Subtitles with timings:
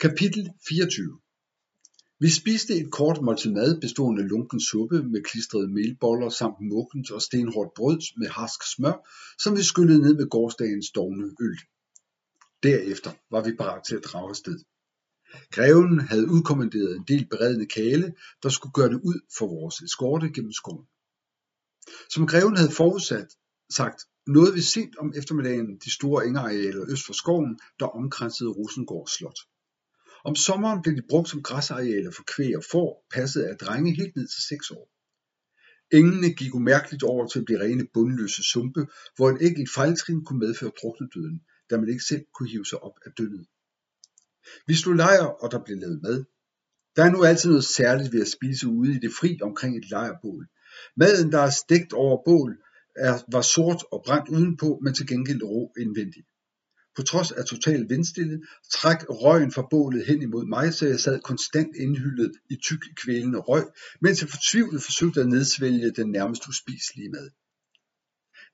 [0.00, 1.20] Kapitel 24
[2.20, 7.10] Vi spiste et kort måltid mad bestående af lunken suppe med klistrede melboller samt muggent
[7.10, 8.96] og stenhårdt brød med harsk smør,
[9.42, 11.58] som vi skyllede ned med gårdsdagens dogne øl.
[12.62, 14.58] Derefter var vi parat til at drage afsted.
[15.50, 20.32] Greven havde udkommanderet en del beredende kale, der skulle gøre det ud for vores eskorte
[20.34, 20.86] gennem skoven.
[22.14, 23.28] Som greven havde forudsat,
[23.70, 29.08] sagt, nåede vi sent om eftermiddagen de store engarealer øst for skoven, der omkransede Rosengård
[29.08, 29.38] Slot.
[30.24, 34.16] Om sommeren blev de brugt som græsarealer for kvæg og får, passet af drenge helt
[34.16, 34.90] ned til 6 år.
[35.92, 38.86] Engene gik umærkeligt over til at blive rene bundløse sumpe,
[39.16, 42.98] hvor et enkelt fejltrin kunne medføre druknedøden, da man ikke selv kunne hive sig op
[43.06, 43.46] af døden.
[44.66, 46.24] Vi slog lejr, og der blev lavet mad.
[46.96, 49.90] Der er nu altid noget særligt ved at spise ude i det fri omkring et
[49.90, 50.46] lejrbål.
[50.96, 52.58] Maden, der er stegt over bål,
[52.96, 56.26] er, var sort og brændt udenpå, men til gengæld rå indvendigt.
[56.98, 61.20] På trods af total vindstille træk røgen fra bålet hen imod mig, så jeg sad
[61.20, 63.64] konstant indhyllet i tyk kvælende røg,
[64.00, 67.30] mens jeg fortvivlet forsøgte at nedsvælge den nærmest uspiselige mad.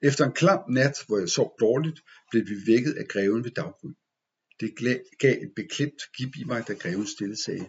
[0.03, 3.93] Efter en klam nat, hvor jeg sov dårligt, blev vi vækket af greven ved daggry.
[4.61, 4.71] Det
[5.19, 7.69] gav et beklemt gib i mig, da greven stille sagde,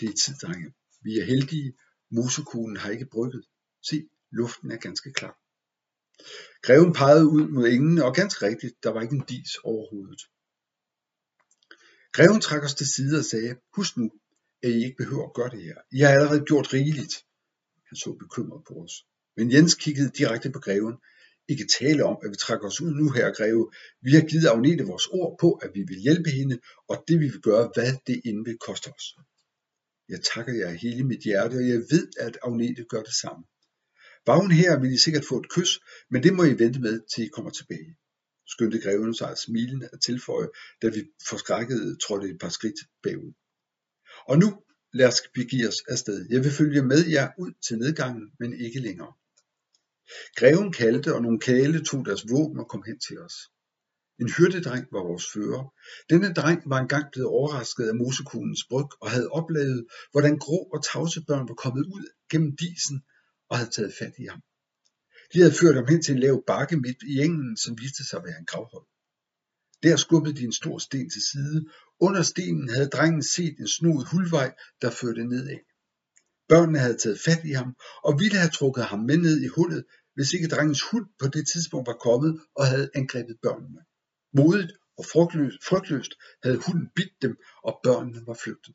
[0.00, 0.72] det er tid, drenge.
[1.02, 1.72] Vi er heldige.
[2.10, 3.44] Mosekonen har ikke brygget.
[3.88, 5.43] Se, luften er ganske klar.
[6.62, 10.20] Greven pegede ud mod ingen, og ganske rigtigt, der var ikke en dis overhovedet.
[12.12, 14.10] Greven trak os til side og sagde, husk nu,
[14.62, 15.76] at I ikke behøver at gøre det her.
[15.92, 17.14] I har allerede gjort rigeligt.
[17.88, 18.94] Han så bekymret på os.
[19.36, 20.94] Men Jens kiggede direkte på greven.
[21.48, 23.70] Ikke tale om, at vi trækker os ud nu her, greve.
[24.02, 27.28] Vi har givet Agnete vores ord på, at vi vil hjælpe hende, og det vi
[27.28, 29.06] vil gøre, hvad det end vil koste os.
[30.08, 33.44] Jeg takker jer hele mit hjerte, og jeg ved, at Agnete gør det samme.
[34.26, 35.80] Var hun her, ville I sikkert få et kys,
[36.10, 37.96] men det må I vente med, til I kommer tilbage.
[38.46, 40.48] Skyndte greven sig smilende at tilføje,
[40.82, 43.32] da vi forskrækket trådte et par skridt bagud.
[44.28, 46.26] Og nu lad os begive os afsted.
[46.30, 49.12] Jeg vil følge med jer ud til nedgangen, men ikke længere.
[50.36, 53.34] Greven kaldte, og nogle kale tog deres våben og kom hen til os.
[54.20, 55.74] En hyrdedreng var vores fører.
[56.10, 60.84] Denne dreng var engang blevet overrasket af mosekonens bryg og havde oplevet, hvordan grå og
[60.84, 63.02] tavse børn var kommet ud gennem disen
[63.50, 64.40] og havde taget fat i ham.
[65.32, 68.18] De havde ført ham hen til en lav bakke midt i engen, som viste sig
[68.18, 68.86] at være en gravhold.
[69.82, 71.58] Der skubbede de en stor sten til side.
[72.00, 75.58] Under stenen havde drengen set en snoet hulvej, der førte nedad.
[76.48, 79.84] Børnene havde taget fat i ham og ville have trukket ham med ned i hullet,
[80.14, 83.80] hvis ikke drengens hund på det tidspunkt var kommet og havde angrebet børnene.
[84.36, 86.12] Modigt og frygtløst, frygtløst
[86.42, 88.74] havde hunden bidt dem, og børnene var flygtet.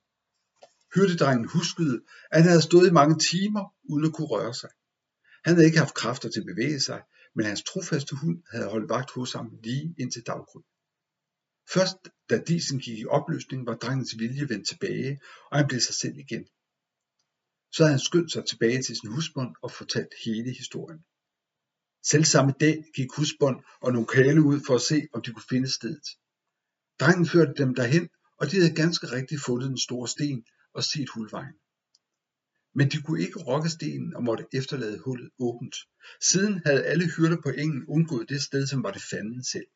[0.96, 2.02] Hyrdedrengen huskede,
[2.32, 4.70] at han havde stået i mange timer uden at kunne røre sig.
[5.44, 7.02] Han havde ikke haft kræfter til at bevæge sig,
[7.36, 10.62] men hans trofaste hund havde holdt vagt hos ham lige indtil daggry.
[11.74, 11.98] Først
[12.30, 15.20] da disen gik i opløsning, var drengens vilje vendt tilbage,
[15.52, 16.46] og han blev sig selv igen.
[17.72, 21.00] Så havde han skyndt sig tilbage til sin husbond og fortalt hele historien.
[22.04, 25.50] Selv samme dag gik husbond og nogle kale ud for at se, om de kunne
[25.50, 26.08] finde stedet.
[27.00, 31.10] Drengen førte dem derhen, og de havde ganske rigtigt fundet den store sten, og set
[31.10, 31.56] hulvejen.
[32.76, 35.76] Men de kunne ikke rokke stenen og måtte efterlade hullet åbent.
[36.22, 39.68] Siden havde alle hyrder på engen undgået det sted, som var det fanden selv.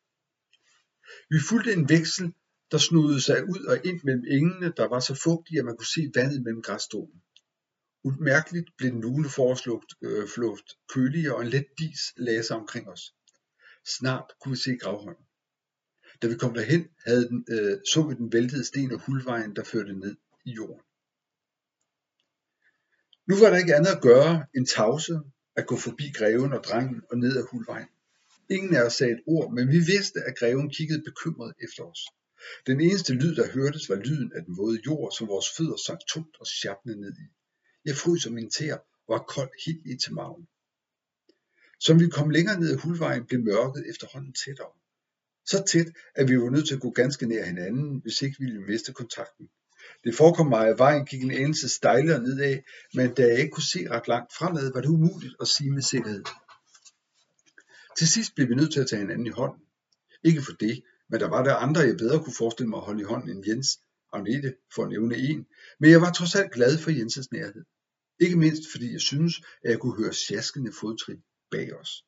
[1.30, 2.32] Vi fulgte en veksel,
[2.70, 5.94] der snudede sig ud og ind mellem engene, der var så fugtige, at man kunne
[5.96, 7.22] se vandet mellem græsstålen.
[8.04, 12.88] Udmærkeligt blev den lune foreslået øh, flugt køligere, og en let dis lagde sig omkring
[12.88, 13.14] os.
[13.86, 15.24] Snart kunne vi se gravhøjen.
[16.22, 19.64] Da vi kom derhen, havde den, øh, så vi den væltede sten og hulvejen, der
[19.64, 20.82] førte ned i jorden.
[23.26, 25.20] Nu var der ikke andet at gøre end tavse
[25.56, 27.88] at gå forbi greven og drengen og ned ad hulvejen.
[28.50, 32.00] Ingen af os sagde et ord, men vi vidste, at greven kiggede bekymret efter os.
[32.66, 36.00] Den eneste lyd, der hørtes, var lyden af den våde jord, som vores fødder sank
[36.08, 37.26] tungt og sjapnede ned i.
[37.84, 40.48] Jeg frøs min tæer og var kold helt i til maven.
[41.80, 44.72] Som vi kom længere ned ad hulvejen, blev mørket efterhånden tættere.
[45.46, 48.44] Så tæt, at vi var nødt til at gå ganske nær hinanden, hvis ikke vi
[48.44, 49.50] ville miste kontakten.
[50.04, 52.58] Det forekom mig, at vejen gik en anelse stejlere nedad,
[52.94, 55.82] men da jeg ikke kunne se ret langt fremad, var det umuligt at sige med
[55.82, 56.24] sikkerhed.
[57.98, 59.62] Til sidst blev vi nødt til at tage hinanden i hånden.
[60.24, 63.00] Ikke for det, men der var der andre, jeg bedre kunne forestille mig at holde
[63.00, 63.68] i hånden end Jens,
[64.12, 65.46] Agnete for at nævne en,
[65.80, 67.64] men jeg var trods alt glad for Jenses nærhed.
[68.20, 72.04] Ikke mindst fordi jeg synes, at jeg kunne høre sjaskende fodtrin bag os.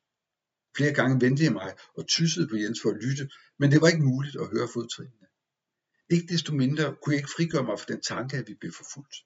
[0.76, 3.88] Flere gange vendte jeg mig og tyssede på Jens for at lytte, men det var
[3.88, 5.25] ikke muligt at høre fodtrinene.
[6.11, 9.17] Ikke desto mindre kunne jeg ikke frigøre mig fra den tanke, at vi blev forfulgt.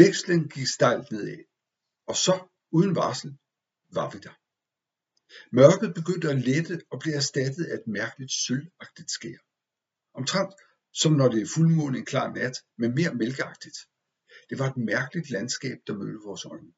[0.00, 1.44] Vekslen gik stejlt nedad,
[2.06, 2.34] og så,
[2.76, 3.30] uden varsel,
[3.96, 4.34] var vi der.
[5.56, 9.38] Mørket begyndte at lette og blev erstattet af et mærkeligt sølvagtigt skær.
[10.14, 10.54] Omtrent
[10.92, 13.78] som når det er fuldmåne en klar nat, men mere mælkeagtigt.
[14.50, 16.72] Det var et mærkeligt landskab, der mødte vores øjne.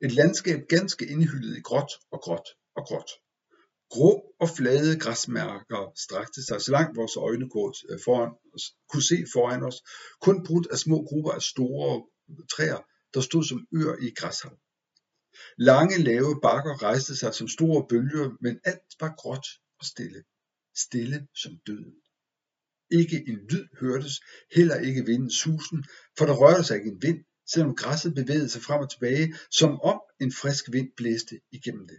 [0.00, 3.10] Et landskab ganske indhyllet i gråt og gråt og gråt.
[3.90, 7.44] Grå og flade græsmærker strakte sig så langt vores øjne
[7.90, 9.78] øh, foran os, kunne se foran os,
[10.20, 12.06] kun brudt af små grupper af store
[12.52, 12.80] træer,
[13.14, 14.58] der stod som øer i græshav.
[15.58, 19.46] Lange, lave bakker rejste sig som store bølger, men alt var gråt
[19.80, 20.24] og stille.
[20.76, 21.94] Stille som døden.
[22.90, 24.20] Ikke en lyd hørtes,
[24.56, 25.84] heller ikke vindens susen,
[26.18, 29.80] for der rørte sig ikke en vind, selvom græsset bevægede sig frem og tilbage, som
[29.80, 31.98] om en frisk vind blæste igennem det.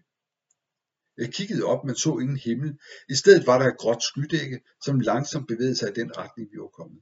[1.20, 2.80] Jeg kiggede op, men så ingen himmel.
[3.10, 6.58] I stedet var der et gråt skydække, som langsomt bevægede sig i den retning, vi
[6.58, 7.02] var kommet.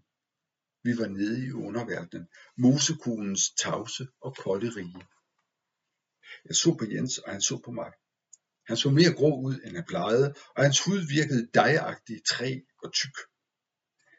[0.83, 2.27] Vi var nede i underverdenen,
[2.57, 5.05] mosekunens tavse og kolde rige.
[6.45, 7.91] Jeg så på Jens, og han så på mig.
[8.67, 12.93] Han så mere grå ud, end han plejede, og hans hud virkede dejagtig, træ og
[12.93, 13.17] tyk.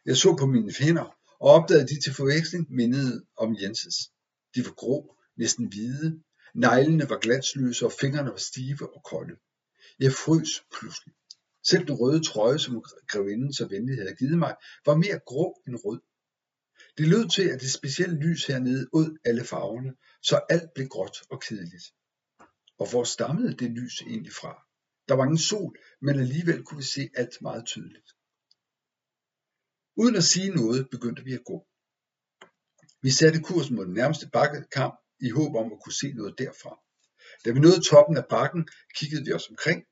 [0.06, 1.08] Jeg så på mine hænder,
[1.40, 3.96] og opdagede, de til forveksling mindede om Jenses.
[4.54, 6.22] De var grå, næsten hvide,
[6.54, 9.36] neglene var glansløse, og fingrene var stive og kolde.
[9.98, 11.14] Jeg frøs pludselig.
[11.70, 14.56] Selv den røde trøje, som grevinden så venlig havde givet mig,
[14.86, 16.00] var mere grå end rød.
[16.98, 21.16] Det lød til, at det specielle lys hernede ud alle farverne, så alt blev gråt
[21.30, 21.86] og kedeligt.
[22.78, 24.52] Og hvor stammede det lys egentlig fra?
[25.08, 28.08] Der var ingen sol, men alligevel kunne vi se alt meget tydeligt.
[29.96, 31.66] Uden at sige noget, begyndte vi at gå.
[33.02, 36.72] Vi satte kursen mod den nærmeste bakkekamp i håb om at kunne se noget derfra.
[37.44, 39.85] Da vi nåede toppen af bakken, kiggede vi os omkring.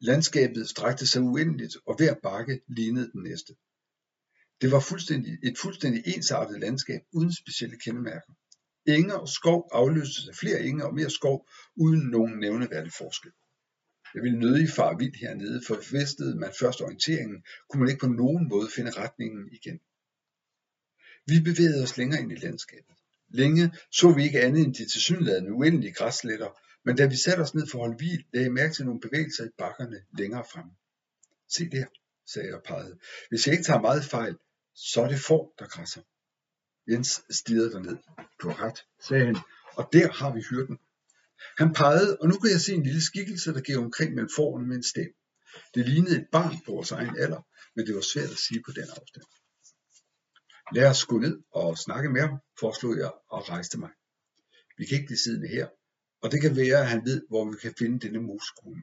[0.00, 3.54] Landskabet strakte sig uendeligt, og hver bakke lignede den næste.
[4.60, 8.32] Det var fuldstændig, et fuldstændig ensartet landskab uden specielle kendemærker.
[8.86, 13.32] Enge og skov afløstes af flere enge og mere skov uden nogen nævneværdig forskel.
[14.14, 18.12] Jeg ville nødig far vild hernede, for hvis man først orienteringen, kunne man ikke på
[18.22, 19.80] nogen måde finde retningen igen.
[21.26, 22.96] Vi bevægede os længere ind i landskabet.
[23.28, 26.50] Længe så vi ikke andet end de tilsyneladende uendelige græsletter,
[26.84, 29.00] men da vi satte os ned for at holde hvil, lagde jeg mærke til nogle
[29.00, 30.64] bevægelser i bakkerne længere frem.
[31.48, 31.86] Se der,
[32.26, 32.98] sagde jeg og pegede.
[33.28, 34.36] Hvis jeg ikke tager meget fejl,
[34.74, 36.02] så er det får, der græsser.
[36.88, 37.96] Jens stirrede derned.
[38.42, 38.78] Du har ret,
[39.08, 39.36] sagde han,
[39.76, 40.78] og der har vi hyrden.
[41.58, 44.66] Han pegede, og nu kunne jeg se en lille skikkelse, der gik omkring mellem forerne
[44.66, 45.14] med en stem.
[45.74, 47.42] Det lignede et barn på vores egen alder,
[47.76, 49.24] men det var svært at sige på den afstand.
[50.74, 53.90] Lad os gå ned og snakke med ham, foreslog jeg og rejste mig.
[54.78, 55.68] Vi kan ikke blive siddende her,
[56.24, 58.82] og det kan være, at han ved, hvor vi kan finde denne moskone.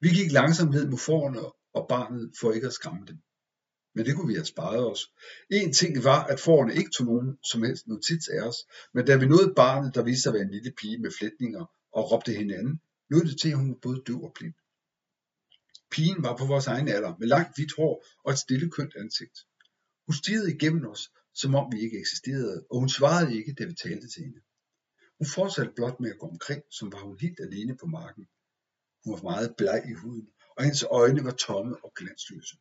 [0.00, 1.40] Vi gik langsomt ned mod forerne
[1.74, 3.18] og barnet for ikke at skræmme dem.
[3.94, 5.12] Men det kunne vi have sparet os.
[5.50, 8.56] En ting var, at forerne ikke tog nogen som helst notits af os,
[8.94, 11.64] men da vi nåede barnet, der viste sig at være en lille pige med flætninger
[11.92, 12.80] og råbte hinanden,
[13.10, 14.54] lød det til, at hun var både døv og blind.
[15.90, 19.36] Pigen var på vores egen alder, med langt hvidt hår og et stille kønt ansigt.
[20.06, 23.74] Hun stirrede igennem os, som om vi ikke eksisterede, og hun svarede ikke, da vi
[23.74, 24.40] talte til hende.
[25.18, 28.28] Hun fortsatte blot med at gå omkring, som var hun helt alene på marken.
[29.04, 32.56] Hun var meget bleg i huden, og hendes øjne var tomme og glansløse.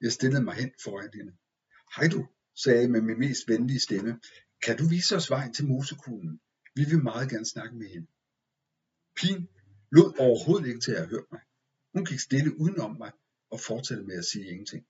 [0.00, 1.32] Jeg stillede mig hen foran hende.
[1.96, 4.20] Hej du, sagde jeg med min mest venlige stemme.
[4.64, 6.40] Kan du vise os vejen til mosekuglen?
[6.74, 8.08] Vi vil meget gerne snakke med hende.
[9.16, 9.48] Pin
[9.92, 11.40] lod overhovedet ikke til at høre mig.
[11.94, 13.12] Hun gik stille udenom mig
[13.50, 14.86] og fortsatte med at sige ingenting.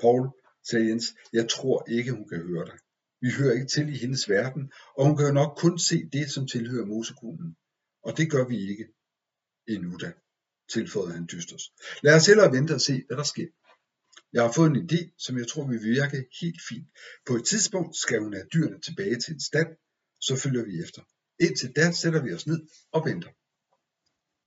[0.00, 0.28] Paul,
[0.68, 2.78] sagde Jens, jeg tror ikke, hun kan høre dig.
[3.20, 6.30] Vi hører ikke til i hendes verden, og hun kan jo nok kun se det,
[6.30, 7.56] som tilhører mosekuglen.
[8.02, 8.86] Og det gør vi ikke.
[9.68, 10.12] Endnu da,
[10.72, 11.72] tilføjede han dysters.
[12.02, 13.46] Lad os hellere vente og se, hvad der sker.
[14.32, 16.88] Jeg har fået en idé, som jeg tror vil virke helt fint.
[17.26, 19.68] På et tidspunkt skal hun have dyrene tilbage til en stand,
[20.20, 21.02] så følger vi efter.
[21.40, 22.60] Indtil da sætter vi os ned
[22.92, 23.30] og venter.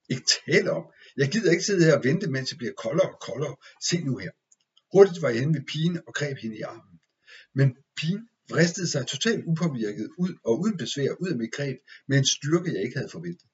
[0.09, 0.85] Ikke tale om.
[1.17, 3.55] Jeg gider ikke sidde her og vente, mens det bliver koldere og koldere.
[3.89, 4.31] Se nu her.
[4.93, 6.99] Hurtigt var jeg henne ved pigen og greb hende i armen.
[7.53, 12.17] Men pigen vristede sig totalt upåvirket ud og uden besvær ud af mit greb med
[12.17, 13.49] en styrke, jeg ikke havde forventet.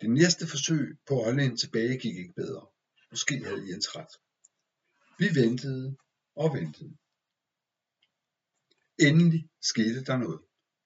[0.00, 2.66] Det næste forsøg på at holde hende tilbage gik ikke bedre.
[3.10, 4.14] Måske havde Jens ret.
[5.18, 5.96] Vi ventede
[6.36, 6.96] og ventede.
[8.98, 10.40] Endelig skete der noget.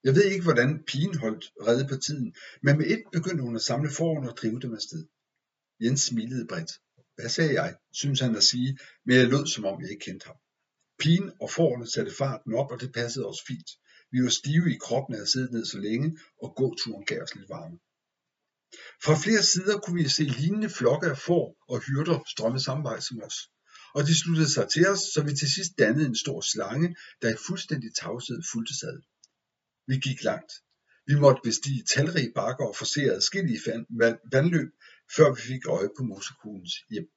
[0.05, 3.63] Jeg ved ikke, hvordan pigen holdt redde på tiden, men med et begyndte hun at
[3.63, 5.07] samle forhånd og drive dem afsted.
[5.81, 6.73] Jens smilede bredt.
[7.17, 10.27] Hvad sagde jeg, synes han at sige, men jeg lød som om jeg ikke kendte
[10.27, 10.37] ham.
[11.05, 13.71] Pigen og fårene satte farten op, og det passede os fint.
[14.13, 17.35] Vi var stive i kroppen af at sidde ned så længe, og gåturen gav os
[17.35, 17.79] lidt varme.
[19.05, 23.01] Fra flere sider kunne vi se lignende flokke af får og hyrder strømme samme vej
[23.01, 23.39] som os
[23.95, 27.29] og de sluttede sig til os, så vi til sidst dannede en stor slange, der
[27.35, 28.99] i fuldstændig tavshed fulgte sad.
[29.87, 30.53] Vi gik langt.
[31.07, 33.61] Vi måtte bestige talrige bakker og forsere adskillige
[34.33, 34.71] vandløb,
[35.17, 37.09] før vi fik øje på musekugens hjem.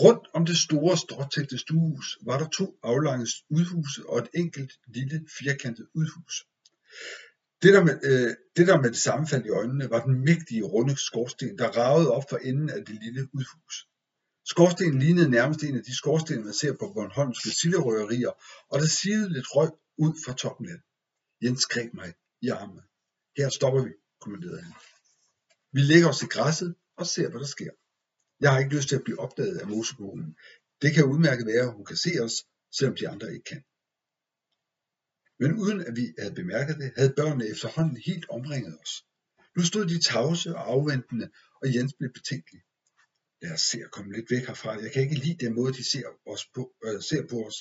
[0.00, 5.26] Rundt om det store stråtægte stuehus var der to aflange udhuse og et enkelt lille
[5.38, 6.46] firkantet udhus.
[7.62, 10.62] Det der, med, øh, det der med det samme faldt i øjnene, var den mægtige
[10.62, 13.86] runde skorsten, der ragede op for enden af det lille udhus.
[14.46, 18.32] Skorstenen lignede nærmest en af de skorstene, man ser på Bornholmske silderøgerier,
[18.70, 20.78] og der sivede lidt røg ud fra toppen af
[21.42, 22.80] Jens greb mig i armen.
[23.36, 24.72] Her stopper vi, kommanderede han.
[25.72, 27.70] Vi lægger os i græsset og ser, hvad der sker.
[28.42, 30.36] Jeg har ikke lyst til at blive opdaget af mosekonen.
[30.82, 32.34] Det kan udmærket være, at hun kan se os,
[32.76, 33.62] selvom de andre ikke kan.
[35.42, 38.92] Men uden at vi havde bemærket det, havde børnene efterhånden helt omringet os.
[39.56, 41.30] Nu stod de tavse og afventende,
[41.62, 42.62] og Jens blev betænkelig.
[43.42, 44.82] Lad os se at komme lidt væk herfra.
[44.82, 47.58] Jeg kan ikke lide den måde, de ser, os på, øh, ser på os.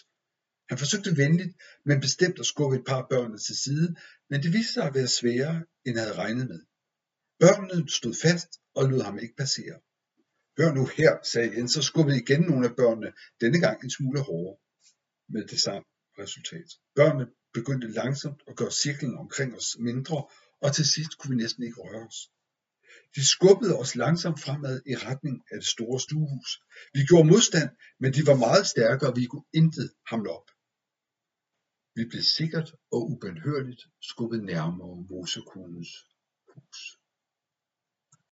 [0.70, 1.54] Han forsøgte venligt,
[1.86, 3.96] men bestemt at skubbe et par børn til side,
[4.30, 6.62] men det viste sig at være sværere, end han havde regnet med.
[7.40, 9.80] Børnene stod fast og lod ham ikke passere.
[10.62, 14.20] Hør nu her, sagde Jens og skubbede igen nogle af børnene, denne gang en smule
[14.20, 14.58] hårdere.
[15.34, 15.88] Med det samme
[16.24, 16.70] resultat.
[16.96, 20.18] Børnene begyndte langsomt at gøre cirklen omkring os mindre,
[20.62, 22.20] og til sidst kunne vi næsten ikke røre os.
[23.16, 26.50] De skubbede os langsomt fremad i retning af det store stuehus.
[26.94, 30.50] Vi gjorde modstand, men de var meget stærkere, og vi kunne intet hamle op.
[31.96, 35.92] Vi blev sikkert og ubenhørligt skubbet nærmere Mosekonens
[36.54, 37.01] hus.